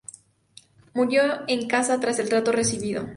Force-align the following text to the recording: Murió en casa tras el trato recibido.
Murió 0.95 1.43
en 1.47 1.67
casa 1.67 1.99
tras 1.99 2.17
el 2.17 2.27
trato 2.27 2.51
recibido. 2.51 3.05